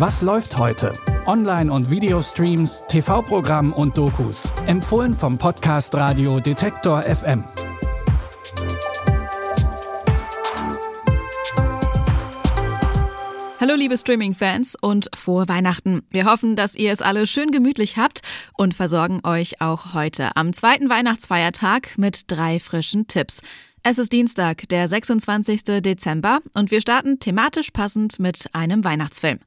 [0.00, 0.94] Was läuft heute?
[1.26, 4.48] Online- und Videostreams, TV-Programm und Dokus.
[4.66, 7.44] Empfohlen vom Podcast Radio Detektor FM.
[13.60, 16.00] Hallo liebe Streaming-Fans und frohe Weihnachten.
[16.08, 18.22] Wir hoffen, dass ihr es alle schön gemütlich habt
[18.56, 23.42] und versorgen euch auch heute am zweiten Weihnachtsfeiertag mit drei frischen Tipps.
[23.82, 25.82] Es ist Dienstag, der 26.
[25.82, 29.40] Dezember und wir starten thematisch passend mit einem Weihnachtsfilm.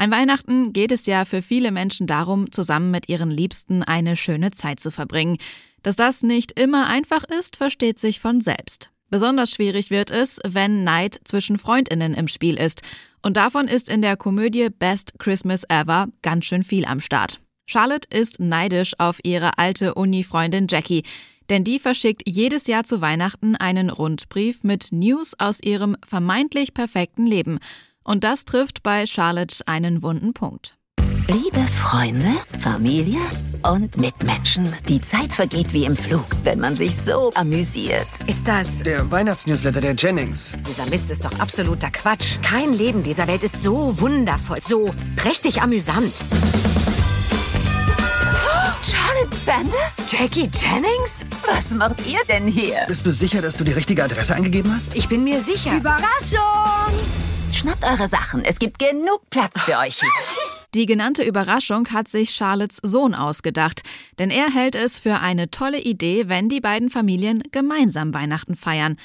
[0.00, 4.50] An Weihnachten geht es ja für viele Menschen darum, zusammen mit ihren Liebsten eine schöne
[4.50, 5.36] Zeit zu verbringen.
[5.82, 8.88] Dass das nicht immer einfach ist, versteht sich von selbst.
[9.10, 12.80] Besonders schwierig wird es, wenn Neid zwischen Freundinnen im Spiel ist.
[13.20, 17.42] Und davon ist in der Komödie Best Christmas Ever ganz schön viel am Start.
[17.66, 21.02] Charlotte ist neidisch auf ihre alte Uni-Freundin Jackie,
[21.50, 27.26] denn die verschickt jedes Jahr zu Weihnachten einen Rundbrief mit News aus ihrem vermeintlich perfekten
[27.26, 27.58] Leben.
[28.10, 30.76] Und das trifft bei Charlotte einen wunden Punkt.
[31.28, 32.26] Liebe Freunde,
[32.58, 33.20] Familie
[33.62, 38.08] und Mitmenschen, die Zeit vergeht wie im Flug, wenn man sich so amüsiert.
[38.26, 38.78] Ist das...
[38.78, 40.56] Der Weihnachtsnewsletter der Jennings.
[40.68, 42.42] Dieser Mist ist doch absoluter Quatsch.
[42.42, 46.12] Kein Leben dieser Welt ist so wundervoll, so prächtig amüsant.
[48.82, 49.94] Charlotte Sanders?
[50.08, 51.26] Jackie Jennings?
[51.46, 52.78] Was macht ihr denn hier?
[52.88, 54.96] Bist du sicher, dass du die richtige Adresse eingegeben hast?
[54.96, 55.76] Ich bin mir sicher.
[55.76, 56.59] Überraschung!
[57.60, 60.00] Schnappt eure Sachen, es gibt genug Platz für euch.
[60.72, 63.82] Die genannte Überraschung hat sich Charlottes Sohn ausgedacht,
[64.18, 68.96] denn er hält es für eine tolle Idee, wenn die beiden Familien gemeinsam Weihnachten feiern.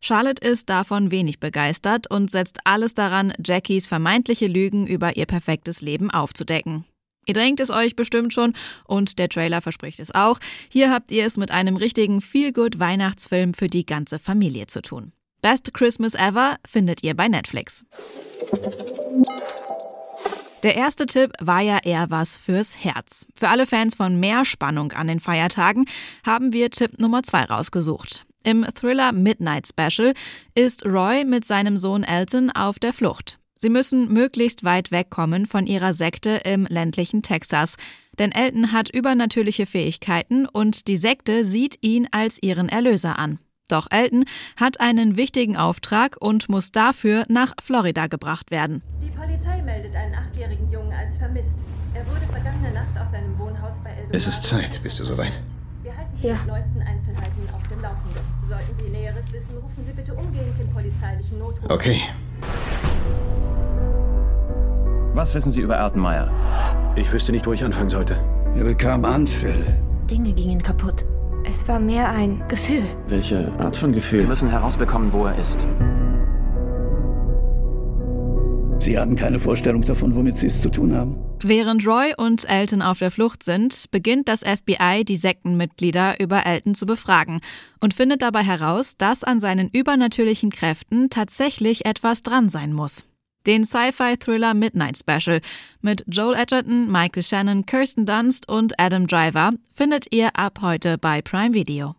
[0.00, 5.80] Charlotte ist davon wenig begeistert und setzt alles daran, Jackies vermeintliche Lügen über ihr perfektes
[5.80, 6.84] Leben aufzudecken.
[7.26, 8.52] Ihr drängt es euch bestimmt schon
[8.84, 10.38] und der Trailer verspricht es auch.
[10.68, 15.10] Hier habt ihr es mit einem richtigen Feel-Good-Weihnachtsfilm für die ganze Familie zu tun.
[15.44, 17.84] Best Christmas Ever findet ihr bei Netflix.
[20.62, 23.26] Der erste Tipp war ja eher was fürs Herz.
[23.34, 25.84] Für alle Fans von mehr Spannung an den Feiertagen
[26.26, 28.24] haben wir Tipp Nummer zwei rausgesucht.
[28.42, 30.14] Im Thriller Midnight Special
[30.54, 33.38] ist Roy mit seinem Sohn Elton auf der Flucht.
[33.54, 37.76] Sie müssen möglichst weit wegkommen von ihrer Sekte im ländlichen Texas.
[38.18, 43.40] Denn Elton hat übernatürliche Fähigkeiten und die Sekte sieht ihn als ihren Erlöser an.
[43.68, 44.24] Doch Elton
[44.60, 48.82] hat einen wichtigen Auftrag und muss dafür nach Florida gebracht werden.
[49.02, 51.48] Die Polizei meldet einen achtjährigen Jungen als vermisst.
[51.94, 54.16] Er wurde vergangene Nacht aus seinem Wohnhaus bei Eldorado.
[54.18, 54.82] Es ist Zeit.
[54.82, 55.40] Bist du soweit?
[55.82, 56.34] Wir halten Ja.
[56.34, 58.22] mit neuesten Einzelheiten auf dem Laufenden.
[58.50, 61.70] Sollten Sie Näheres wissen, rufen Sie bitte umgehend den polizeilichen Notruf.
[61.70, 62.02] Okay.
[65.14, 66.30] Was wissen Sie über Erdenmeier?
[66.96, 68.18] Ich wüsste nicht, wo ich anfangen sollte.
[68.56, 69.78] Er bekam Anfälle.
[70.10, 71.04] Dinge gingen kaputt.
[71.46, 72.84] Es war mehr ein Gefühl.
[73.08, 74.26] Welche Art von Wir Gefühl?
[74.26, 75.66] müssen herausbekommen, wo er ist.
[78.78, 81.16] Sie hatten keine Vorstellung davon, womit Sie es zu tun haben.
[81.42, 86.74] Während Roy und Elton auf der Flucht sind, beginnt das FBI, die Sektenmitglieder über Elton
[86.74, 87.40] zu befragen
[87.80, 93.04] und findet dabei heraus, dass an seinen übernatürlichen Kräften tatsächlich etwas dran sein muss.
[93.46, 95.40] Den Sci-Fi-Thriller Midnight Special
[95.82, 101.20] mit Joel Edgerton, Michael Shannon, Kirsten Dunst und Adam Driver findet ihr ab heute bei
[101.20, 101.94] Prime Video.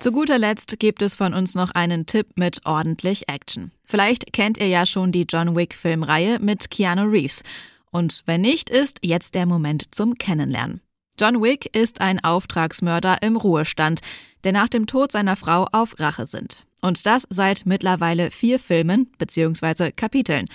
[0.00, 3.70] Zu guter Letzt gibt es von uns noch einen Tipp mit ordentlich Action.
[3.84, 7.44] Vielleicht kennt ihr ja schon die John Wick Filmreihe mit Keanu Reeves.
[7.92, 10.80] Und wenn nicht, ist jetzt der Moment zum Kennenlernen.
[11.20, 14.00] John Wick ist ein Auftragsmörder im Ruhestand,
[14.44, 16.64] der nach dem Tod seiner Frau auf Rache sind.
[16.80, 19.92] Und das seit mittlerweile vier Filmen bzw.
[19.92, 20.46] Kapiteln.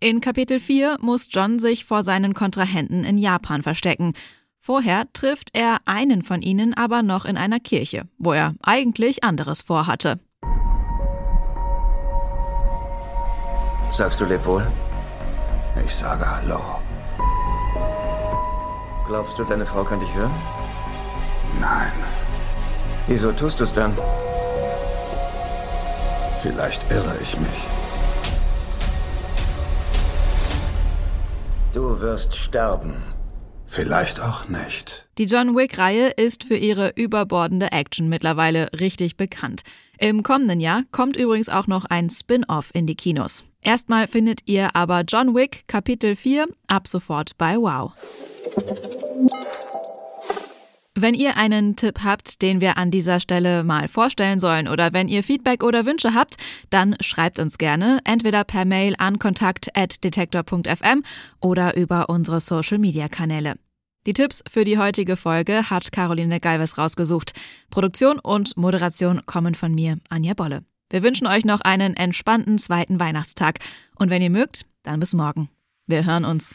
[0.00, 4.12] In Kapitel 4 muss John sich vor seinen Kontrahenten in Japan verstecken.
[4.58, 9.62] Vorher trifft er einen von ihnen aber noch in einer Kirche, wo er eigentlich anderes
[9.62, 10.18] vorhatte.
[13.92, 14.66] Sagst du leb wohl?
[15.84, 16.60] Ich sage Hallo.
[19.06, 20.34] Glaubst du, deine Frau kann dich hören?
[21.60, 21.92] Nein,
[23.06, 23.96] Wieso tust du es dann?
[26.46, 27.48] vielleicht irre ich mich.
[31.72, 33.02] Du wirst sterben.
[33.66, 35.08] Vielleicht auch nicht.
[35.18, 39.62] Die John Wick-Reihe ist für ihre überbordende Action mittlerweile richtig bekannt.
[39.98, 43.44] Im kommenden Jahr kommt übrigens auch noch ein Spin-off in die Kinos.
[43.60, 47.92] Erstmal findet ihr aber John Wick Kapitel 4 ab sofort bei Wow.
[50.98, 55.08] Wenn ihr einen Tipp habt, den wir an dieser Stelle mal vorstellen sollen oder wenn
[55.08, 56.36] ihr Feedback oder Wünsche habt,
[56.70, 61.02] dann schreibt uns gerne entweder per Mail an kontakt@detektor.fm
[61.38, 63.56] oder über unsere Social Media Kanäle.
[64.06, 67.32] Die Tipps für die heutige Folge hat Caroline Galvez rausgesucht.
[67.68, 70.64] Produktion und Moderation kommen von mir, Anja Bolle.
[70.88, 73.58] Wir wünschen euch noch einen entspannten zweiten Weihnachtstag.
[73.96, 75.50] Und wenn ihr mögt, dann bis morgen.
[75.86, 76.54] Wir hören uns.